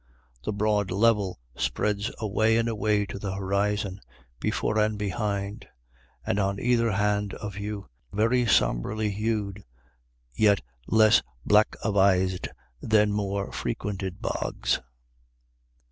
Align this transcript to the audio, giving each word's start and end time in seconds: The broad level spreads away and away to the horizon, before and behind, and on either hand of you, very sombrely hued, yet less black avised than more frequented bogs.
The 0.43 0.51
broad 0.51 0.89
level 0.89 1.37
spreads 1.55 2.09
away 2.17 2.57
and 2.57 2.67
away 2.67 3.05
to 3.05 3.19
the 3.19 3.35
horizon, 3.35 4.01
before 4.39 4.79
and 4.79 4.97
behind, 4.97 5.67
and 6.25 6.39
on 6.39 6.59
either 6.59 6.89
hand 6.93 7.35
of 7.35 7.59
you, 7.59 7.87
very 8.11 8.47
sombrely 8.47 9.11
hued, 9.11 9.63
yet 10.33 10.59
less 10.87 11.21
black 11.45 11.75
avised 11.83 12.47
than 12.81 13.11
more 13.13 13.51
frequented 13.51 14.23
bogs. 14.23 14.81